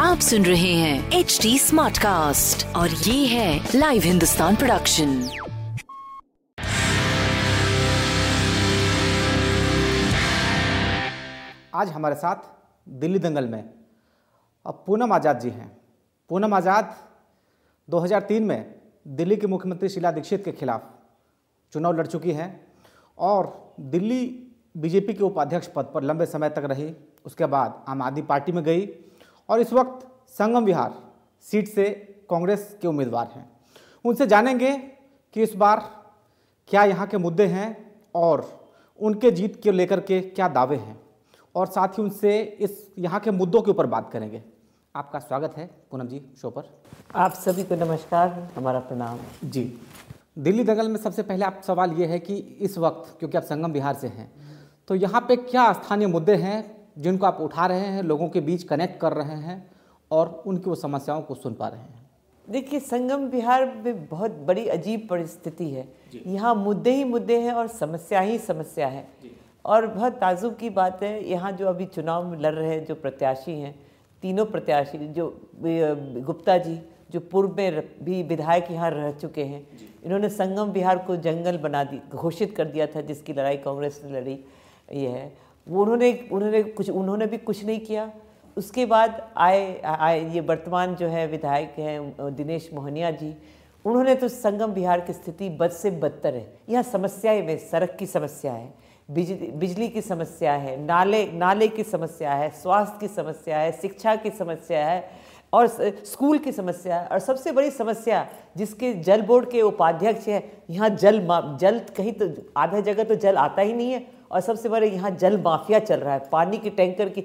[0.00, 5.28] आप सुन रहे हैं एच डी स्मार्ट कास्ट और ये है लाइव हिंदुस्तान प्रोडक्शन
[11.74, 12.36] आज हमारे साथ
[12.88, 13.64] दिल्ली दंगल में
[14.66, 15.78] अब पूनम आज़ाद जी हैं।
[16.28, 16.96] पूनम आज़ाद
[17.88, 18.74] 2003 में
[19.06, 20.82] दिल्ली के मुख्यमंत्री शीला दीक्षित के खिलाफ
[21.72, 22.66] चुनाव लड़ चुकी हैं
[23.18, 26.92] और दिल्ली बीजेपी के उपाध्यक्ष पद पर लंबे समय तक रही
[27.26, 28.88] उसके बाद आम आदमी पार्टी में गई
[29.48, 30.94] और इस वक्त संगम विहार
[31.44, 31.88] सीट से
[32.30, 33.48] कांग्रेस के उम्मीदवार हैं।
[34.04, 34.76] उनसे जानेंगे
[35.36, 35.82] कि इस बार
[36.70, 37.66] क्या यहाँ के मुद्दे हैं
[38.14, 38.46] और
[39.00, 41.00] उनके जीत के लेकर के क्या दावे हैं
[41.54, 44.42] और साथ ही उनसे इस यहाँ के मुद्दों के ऊपर बात करेंगे।
[44.94, 46.70] आपका स्वागत है पूनम जी शो पर।
[47.14, 49.64] आप सभी को नमस्कार हमारा प्रणाम। जी।
[50.38, 53.72] दिल्ली दंगल में सबसे पहले आप सवाल ये है कि इस वक्त क्योंकि आप संगम
[53.72, 54.30] बिहार से हैं
[54.88, 56.58] तो यहाँ पे क्या स्थानीय मुद्दे हैं
[56.98, 59.62] जिनको आप उठा रहे हैं लोगों के बीच कनेक्ट कर रहे हैं
[60.10, 62.06] और उनकी वो समस्याओं को सुन पा रहे हैं?
[62.48, 65.86] देखिए संगम बिहार में बहुत बड़ी अजीब परिस्थिति है।
[66.26, 69.06] यहाँ मुद्दे ही मुद्दे हैं और समस्या ही समस्या है।
[69.64, 72.94] और बहुत ताजुब की बात है यहाँ जो अभी चुनाव में लड़ रहे हैं जो
[72.96, 73.74] प्रत्याशी हैं
[74.22, 75.26] तीनों प्रत्याशी जो
[75.62, 76.80] गुप्ता जी
[77.12, 79.66] जो पूर्व में भी विधायक यहाँ रह चुके हैं।
[80.04, 84.20] इन्होंने संगम बिहार को जंगल बना दी घोषित कर दिया था जिसकी लड़ाई कांग्रेस ने
[84.20, 84.38] लड़ी।
[84.92, 85.32] ये है।
[85.66, 88.10] उन्होंने उन्होंने कुछ, उन्होंने भी कुछ नहीं किया।
[88.56, 93.34] उसके बाद आए आए, ये वर्तमान जो है विधायक हैं, दिनेश मोहनिया जी।
[93.84, 98.06] उन्होंने तो संगम बिहार की स्थिति बद से बदतर है। यहाँ समस्याएँ में सड़क की
[98.06, 98.72] समस्या है
[99.08, 104.14] बिजली बिजली की समस्या है, नाले नाले की समस्या है, स्वास्थ्य की समस्या है, शिक्षा
[104.16, 105.10] की समस्या है
[105.52, 110.88] और स्कूल की समस्या और सबसे बड़ी समस्या जिसके जल बोर्ड के उपाध्यक्ष हैं, यहाँ
[110.90, 111.20] जल
[111.60, 115.10] जल कहीं तो आधा जगह तो जल आता ही नहीं है। और सबसे बड़े यहाँ
[115.12, 117.20] जल माफिया चल रहा है। पानी की टैंकर की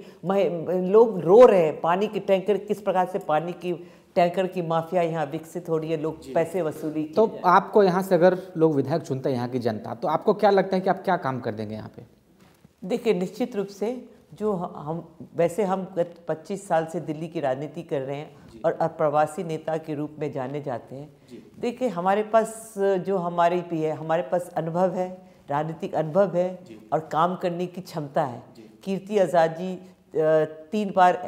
[0.92, 3.74] लोग रो रहे हैं। पानी की टैंकर किस प्रकार से पानी की
[4.16, 6.02] टैंकर की माफिया यहाँ विकसित हो रही है?
[6.02, 9.94] लोग पैसे वसूली तो आपको यहाँ से अगर लोग विधायक चुनते हैं यहाँ की जनता
[9.96, 12.06] तो आपको क्या लगता है कि आप क्या काम कर देंगे यहाँ पे?
[12.86, 13.96] देखिए निश्चित रूप से
[14.34, 15.04] जो हम
[15.36, 19.76] वैसे हम गत 25 साल से दिल्ली की राजनीति कर रहे हैं और अप्रवासी नेता
[19.78, 21.10] के रूप में जाने जाते हैं।
[21.60, 25.08] देखिए हमारे पास जो हमारी भी है हमारे पास अनुभव है
[25.50, 26.48] राजनीतिक अनुभव है
[26.94, 28.42] और काम करने की क्षमता है।
[28.84, 29.76] कीर्ति आज़ाद जी
[30.72, 31.22] तीन बार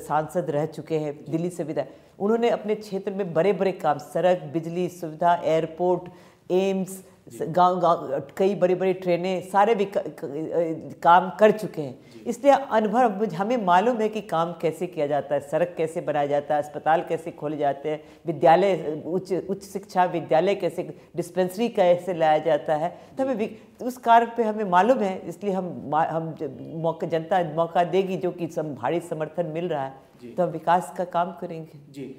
[0.00, 4.42] सांसद रह चुके हैं दिल्ली से विधायक। उन्होंने अपने क्षेत्र में बड़े बड़े काम सड़क
[4.52, 6.10] बिजली सुविधा एयरपोर्ट
[6.52, 7.02] एम्स
[7.40, 13.56] गाँव गाँव कई बड़े बड़े ट्रेनें सारे भी काम कर चुके हैं। इसलिए अनुभव हमें
[13.64, 17.30] मालूम है कि काम कैसे किया जाता है सड़क कैसे बनाया जाता है अस्पताल कैसे
[17.32, 20.82] खोले जाते हैं विद्यालय उच्च उच्च शिक्षा विद्यालय कैसे
[21.16, 25.94] डिस्पेंसरी कैसे लाया जाता है। तो हमें उस कार्य पे हमें मालूम है इसलिए हम
[25.94, 26.34] हम
[26.82, 30.92] मौका जनता मौका देगी जो कि सम भारी समर्थन मिल रहा है तो हम विकास
[30.98, 32.14] का काम करेंगे। जी।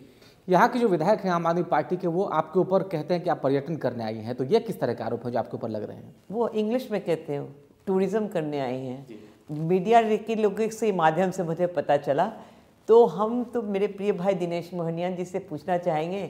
[0.47, 3.29] यहाँ के जो विधायक हैं आम आदमी पार्टी के वो आपके ऊपर कहते हैं कि
[3.29, 5.69] आप पर्यटन करने आई हैं तो ये किस तरह के आरोप है जो आपके ऊपर
[5.69, 6.16] लग रहे हैं?
[6.31, 7.47] वो इंग्लिश में कहते हैं
[7.87, 9.05] टूरिज़्म करने आई हैं।
[9.50, 12.31] मीडिया के लोगों से माध्यम से मुझे पता चला।
[12.89, 16.22] तो हम तो मेरे प्रिय भाई दिनेश मोहनियान जी से पूछना चाहेंगे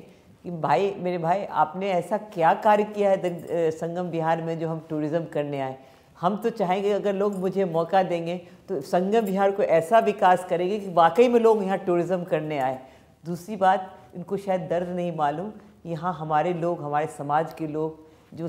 [0.46, 4.86] कि भाई, मेरे भाई, आपने ऐसा क्या कार्य किया है संगम बिहार में जो हम
[4.90, 5.78] टूरिज़्म करने आए?
[6.18, 8.36] हम तो चाहेंगे अगर लोग मुझे मौका देंगे
[8.70, 12.80] तो संगम बिहार को ऐसा विकास करेंगे कि वाकई में लोग यहाँ टूरिज़्म करने आए।
[13.24, 15.52] दूसरी बात, इनको शायद दर्द नहीं मालूम,
[15.86, 18.00] यहाँ हमारे लोग, हमारे समाज के लोग,
[18.34, 18.48] जो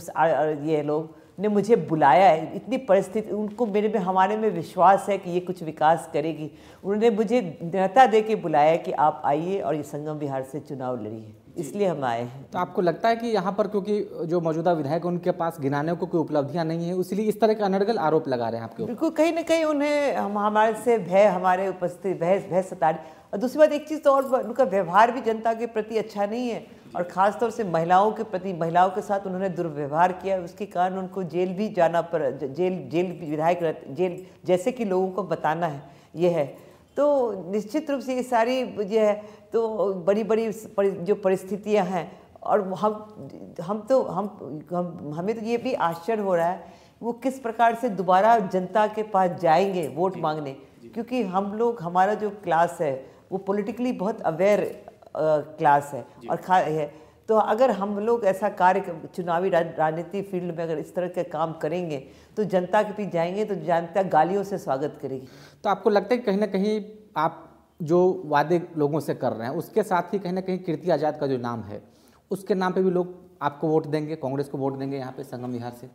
[0.66, 5.16] ये लोग ने मुझे बुलाया है। इतनी परिस्थिति उनको मेरे में हमारे में विश्वास है
[5.18, 6.50] कि ये कुछ विकास करेगी।
[6.84, 11.02] उन्होंने मुझे नेता दे के बुलाया कि आप आइए और ये संगम विहार से चुनाव
[11.02, 14.72] लड़िए। इसलिए हम आए हैं। तो आपको लगता है कि यहाँ पर क्योंकि जो मौजूदा
[14.72, 18.28] विधायक उनके पास गिनाने को कोई उपलब्धियाँ नहीं है इसलिए इस तरह का अनर्गल आरोप
[18.28, 22.20] लगा रहे हैं आपके बिल्कुल कहीं ना कहीं उन्हें हम हमारे से भय हमारे उपस्थित
[22.20, 22.90] भय भय सता
[23.32, 26.48] और दूसरी बात एक चीज़ तो और उनका व्यवहार भी जनता के प्रति अच्छा नहीं
[26.48, 26.64] है।
[26.94, 30.96] और ख़ास तौर से महिलाओं के प्रति महिलाओं के साथ उन्होंने दुर्व्यवहार किया उसके कारण
[30.96, 35.82] उनको जेल भी जाना पर जेल जेल विधायक जेल जैसे कि लोगों को बताना है
[36.16, 36.46] ये है।
[36.96, 37.06] तो
[37.50, 39.14] निश्चित रूप से ये सारी जो है
[39.52, 40.48] तो बड़ी बड़ी
[40.80, 42.10] जो परिस्थितियाँ हैं
[42.42, 43.18] और हम
[43.62, 44.30] हम तो हम
[44.72, 46.64] हम हमें तो ये भी आश्चर्य हो रहा है
[47.02, 50.52] वो किस प्रकार से दोबारा जनता के पास जाएँगे वोट मांगने?
[50.94, 52.94] क्योंकि हम लोग हमारा जो क्लास है
[53.32, 54.60] वो पॉलिटिकली बहुत अवेयर
[55.16, 56.90] क्लास है। और खा है
[57.28, 61.52] तो अगर हम लोग ऐसा कार्य चुनावी राजनीति फ़ील्ड में अगर इस तरह के काम
[61.58, 61.98] करेंगे
[62.36, 65.28] तो जनता के बीच जाएँगे तो जनता गालियों से स्वागत करेगी।
[65.64, 66.80] तो आपको लगता है कि कहीं ना कहीं
[67.16, 67.42] आप
[67.80, 71.18] जो वादे लोगों से कर रहे हैं उसके साथ ही कहीं ना कहीं कीर्ति आज़ाद
[71.20, 71.82] का जो नाम है
[72.30, 75.50] उसके नाम पे भी लोग आपको वोट देंगे कांग्रेस को वोट देंगे यहाँ पे संगम
[75.52, 75.88] विहार से?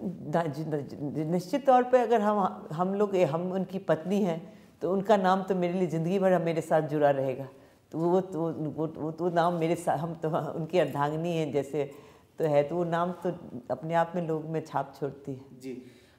[1.25, 4.41] निश्चित तौर पे अगर हम हम लोग हम उनकी पत्नी हैं
[4.81, 7.47] तो उनका नाम तो मेरे लिए ज़िंदगी भर मेरे साथ जुड़ा रहेगा।
[7.92, 8.40] तो वो तो
[8.76, 11.84] वो वो तो नाम मेरे साथ हम तो उनकी अर्धांगनी हैं जैसे
[12.40, 13.30] तो है तो वो नाम तो
[13.72, 15.74] अपने आप में लोग में छाप छोड़ती है। जी।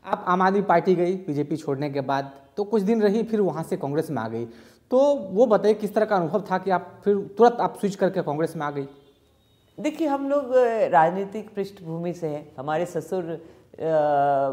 [0.05, 3.63] आप आम आदमी पार्टी गई बीजेपी छोड़ने के बाद तो कुछ दिन रही फिर वहाँ
[3.65, 4.45] से कांग्रेस में आ गई।
[4.91, 4.99] तो
[5.33, 8.57] वो बताइए किस तरह का अनुभव था कि आप फिर तुरंत आप स्विच करके कांग्रेस
[8.57, 8.87] में आ गई?
[9.79, 10.53] देखिए हम लोग
[10.93, 13.23] राजनीतिक पृष्ठभूमि से हैं। हमारे ससुर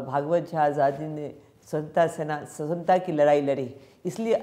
[0.06, 1.28] भागवत झा आज़ादी ने
[1.68, 3.68] स्वतंत्रता सेना स्वतंत्रता की लड़ाई लड़ी।
[4.06, 4.36] इसलिए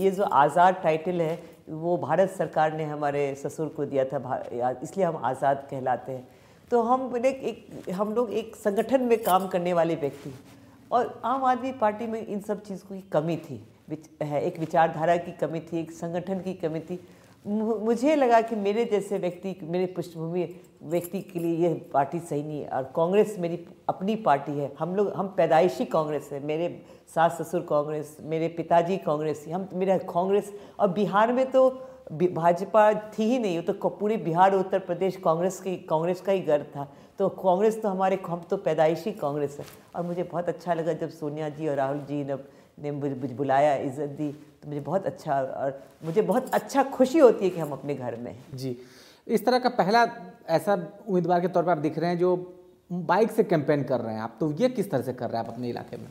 [0.00, 1.36] ये जो आज़ाद टाइटल है
[1.68, 4.42] वो भारत सरकार ने हमारे ससुर को दिया था
[4.82, 6.26] इसलिए हम आज़ाद कहलाते हैं।
[6.70, 10.32] तो हम एक, एक हम लोग एक संगठन में काम करने वाले व्यक्ति
[10.92, 13.62] और आम आदमी पार्टी में इन सब चीज़ की कमी थी।
[14.22, 17.00] एक विचारधारा की कमी थी एक संगठन की कमी थी।
[17.44, 20.48] मुझे लगा कि मेरे जैसे व्यक्ति, मेरे पृष्ठभूमि
[20.82, 23.58] व्यक्ति के लिए ये पार्टी सही नहीं है और कांग्रेस मेरी
[23.88, 26.68] अपनी पार्टी है। हम लोग, हम पैदाइशी कांग्रेस है। मेरे
[27.14, 31.68] सास ससुर कांग्रेस, मेरे पिताजी कांग्रेस हम, मेरा कांग्रेस और बिहार में तो
[32.12, 36.40] भाजपा थी ही नहीं, वो तो पूरे बिहार उत्तर प्रदेश कांग्रेस की, कांग्रेस का ही
[36.40, 39.66] गर्व था। तो कांग्रेस तो हमारे, हम तो पैदाइशी कांग्रेस है।
[39.96, 42.36] और मुझे बहुत अच्छा लगा जब सोनिया जी और राहुल जी ने
[42.78, 47.18] ने मुझे मुझे बुलाया इज़्ज़त दी तो मुझे बहुत अच्छा और मुझे बहुत अच्छा खुशी
[47.18, 48.76] होती है कि हम अपने घर में हैं। जी।
[49.26, 50.06] इस तरह का पहला
[50.50, 50.74] ऐसा
[51.08, 52.36] उम्मीदवार के तौर पर आप दिख रहे हैं जो
[52.90, 55.46] बाइक से कैंपेन कर रहे हैं आप तो ये किस तरह से कर रहे हैं
[55.46, 56.08] आप अपने इलाके में?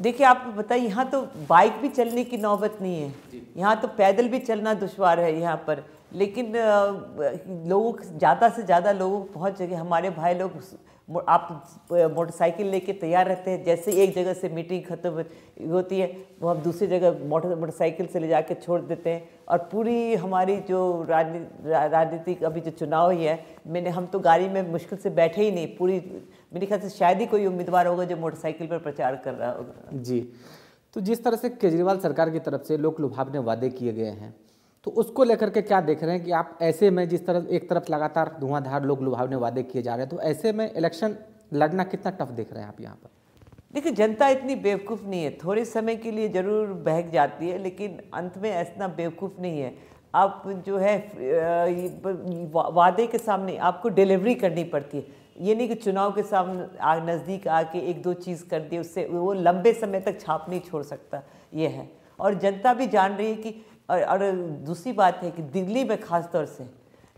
[0.00, 4.28] देखिए आप बताइए यहाँ तो बाइक भी चलने की नौबत नहीं है। यहाँ तो पैदल
[4.28, 5.84] भी चलना दुशवार है यहाँ पर
[6.14, 6.52] लेकिन
[7.68, 10.60] लोगों ज़्यादा से ज़्यादा लोगों को पहुँच सके हमारे भाई लोग
[11.08, 11.48] आप
[11.92, 15.24] मोटरसाइकिल लेके तैयार रहते हैं, जैसे एक जगह से मीटिंग खत्म
[15.70, 16.06] होती है,
[16.42, 20.56] वो हम दूसरी जगह मोटर, मोटरसाइकिल से ले जाके छोड़ देते हैं। और पूरी हमारी
[20.60, 25.42] जो राजनीतिक अभी जो चुनाव ही है, मैंने, हम तो गाड़ी में मुश्किल से बैठे
[25.42, 25.98] ही नहीं, पूरी,
[26.54, 29.98] मेरे ख्याल से शायद ही कोई उम्मीदवार होगा जो मोटरसाइकिल पर प्रचार कर रहा होगा।
[30.02, 30.20] जी।
[30.96, 34.34] तो जिस तरह से केजरीवाल सरकार की तरफ़ से लोक लुभावने वादे किए गए हैं
[34.86, 37.68] तो उसको लेकर के क्या देख रहे हैं कि आप ऐसे में जिस तरह, एक
[37.70, 41.16] तरफ़ लगातार धुआंधार लोग लुभावने वादे किए जा रहे हैं तो ऐसे में इलेक्शन
[41.54, 43.10] लड़ना कितना टफ देख रहे हैं आप यहाँ पर?
[43.74, 47.98] देखिए, जनता इतनी बेवकूफ़ नहीं है। थोड़े समय के लिए ज़रूर बहक जाती है, लेकिन
[48.14, 49.74] अंत में ऐसा बेवकूफ़ नहीं है।
[50.14, 50.96] आप जो है
[52.72, 55.04] वादे के सामने आपको डिलीवरी करनी पड़ती है।
[55.40, 59.06] ये नहीं कि चुनाव के सामने आ, नज़दीक आके एक दो चीज़ कर दी उससे
[59.06, 61.22] वो लंबे समय तक छाप नहीं छोड़ सकता,
[61.54, 64.30] ये है। और जनता भी जान रही है कि और, और
[64.66, 66.68] दूसरी बात है कि दिल्ली में खास तौर से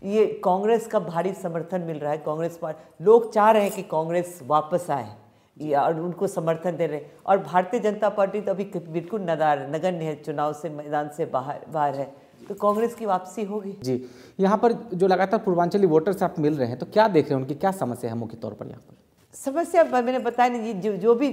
[0.01, 3.83] ये कांग्रेस का भारी समर्थन मिल रहा है कांग्रेस पार्टी लोग चाह रहे हैं कि
[3.91, 9.21] कांग्रेस वापस आए और उनको समर्थन दे रहे और भारतीय जनता पार्टी तो अभी बिल्कुल
[9.21, 12.11] नदार नगण्य है चुनाव से मैदान से बाहर बाहर है।
[12.47, 14.01] तो कांग्रेस की वापसी होगी। जी
[14.39, 17.41] यहाँ पर जो लगातार पूर्वांचली वोटर्स आप मिल रहे हैं तो क्या देख रहे हैं
[17.41, 18.95] उनकी क्या समस्या है मुख्य तौर पर यहाँ पर?
[19.33, 21.29] समस्या मैंने बताया नहीं जो जो भी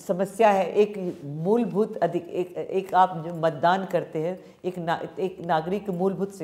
[0.00, 0.96] समस्या है एक
[1.44, 6.34] मूलभूत अधिक एक एक आप जो मतदान करते हैं एक ना, एक नागरिक की मूलभूत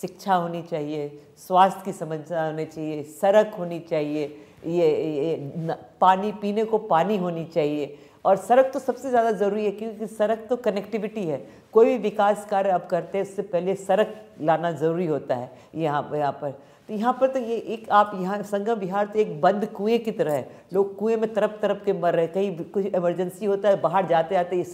[0.00, 1.08] शिक्षा होनी चाहिए
[1.38, 4.24] स्वास्थ्य की समस्या होनी चाहिए सड़क होनी चाहिए
[4.66, 9.70] ये, ये पानी पीने को पानी होनी चाहिए। और सड़क तो सबसे ज़्यादा ज़रूरी है
[9.72, 11.36] क्योंकि सड़क तो कनेक्टिविटी है।
[11.74, 16.10] कोई भी विकास कार्य आप करते हैं उससे पहले सड़क लाना ज़रूरी होता है यहाँ
[16.14, 16.54] यहाँ पर।
[16.88, 20.10] तो यहाँ पर तो ये एक आप यहाँ संगम बिहार तो एक बंद कुएँ की
[20.12, 23.80] तरह है। लोग कुएँ में तरप तरप के मर रहे कहीं कुछ इमरजेंसी होता है
[23.80, 24.64] बाहर जाते आते ये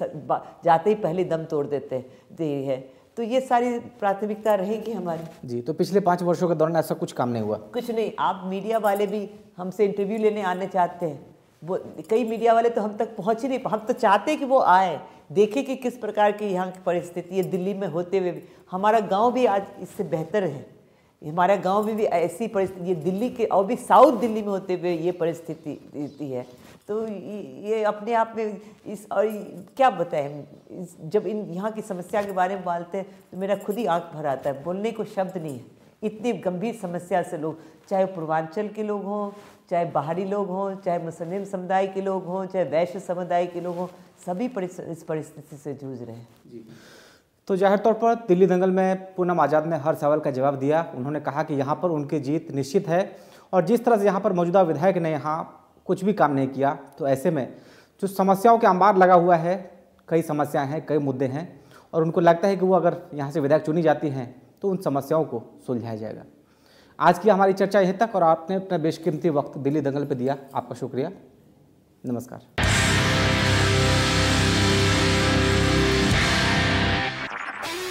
[0.65, 2.05] जाते ही पहले दम तोड़ देते
[2.41, 2.79] है
[3.17, 7.13] तो ये सारी प्राथमिकता रहेगी हमारी। जी तो पिछले पाँच वर्षों के दौरान ऐसा कुछ
[7.13, 7.57] काम नहीं हुआ?
[7.57, 11.27] कुछ नहीं आप मीडिया वाले भी हमसे इंटरव्यू लेने आने चाहते हैं।
[11.63, 11.79] वो
[12.11, 15.01] कई मीडिया वाले तो हम तक पहुँच ही नहीं हम तो चाहते कि वो आए
[15.33, 19.01] देखें कि किस प्रकार की यहाँ की परिस्थिति है दिल्ली में होते हुए भी। हमारा
[19.09, 20.67] गाँव भी आज इससे बेहतर है।
[21.23, 24.75] हमारे गाँव में भी ऐसी परिस्थिति, ये दिल्ली के, और भी साउथ दिल्ली में होते
[24.75, 26.47] हुए ये परिस्थिति देती है।
[26.89, 29.27] तो ये अपने आप में इस, और
[29.77, 30.47] क्या बताएँ
[31.05, 34.11] जब इन, यहाँ की समस्या के बारे में बोलते हैं तो मेरा खुद ही आँख
[34.15, 35.65] भर आता है। बोलने को शब्द नहीं है।
[36.03, 37.59] इतनी गंभीर समस्या से लोग,
[37.89, 39.31] चाहे पूर्वांचल के लोग हों,
[39.71, 43.77] चाहे बाहरी लोग हों, चाहे मुस्लिम समुदाय के लोग हों, चाहे वैश्य समुदाय के लोग
[43.77, 43.87] हों,
[44.27, 44.47] सभी
[44.91, 46.65] इस परिस्थिति से जूझ रहे हैं। जी।
[47.51, 50.83] तो ज़ाहिर तौर पर दिल्ली दंगल में पूनम आज़ाद ने हर सवाल का जवाब दिया।
[50.97, 53.01] उन्होंने कहा कि यहाँ पर उनकी जीत निश्चित है
[53.53, 55.35] और जिस तरह से यहाँ पर मौजूदा विधायक ने यहाँ
[55.87, 57.47] कुछ भी काम नहीं किया तो ऐसे में
[58.03, 59.57] जो समस्याओं के अंबार लगा हुआ है,
[60.09, 61.45] कई समस्याएँ हैं, कई मुद्दे हैं
[61.93, 64.77] और उनको लगता है कि वो अगर यहाँ से विधायक चुनी जाती हैं तो उन
[64.85, 66.25] समस्याओं को सुलझाया जाएगा।
[66.99, 70.39] आज की हमारी चर्चा यहीं तक और आपने अपना बेशकीमती वक्त दिल्ली दंगल पर दिया।
[70.55, 71.11] आपका शुक्रिया।
[72.05, 72.60] नमस्कार।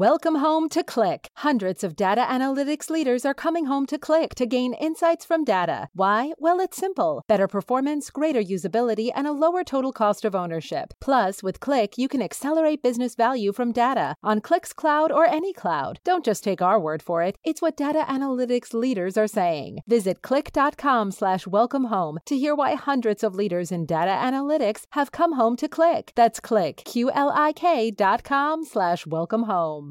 [0.00, 1.28] Welcome home to Click.
[1.38, 5.88] Hundreds of data analytics leaders are coming home to Click to gain insights from data.
[5.92, 6.34] Why?
[6.38, 10.94] Well, it's simple better performance, greater usability, and a lower total cost of ownership.
[11.00, 15.52] Plus, with Click, you can accelerate business value from data on Click's cloud or any
[15.52, 15.98] cloud.
[16.04, 19.80] Don't just take our word for it, it's what data analytics leaders are saying.
[19.88, 25.10] Visit click.com slash welcome home to hear why hundreds of leaders in data analytics have
[25.10, 26.12] come home to Click.
[26.14, 29.87] That's Click, Q L I K dot com slash welcome home.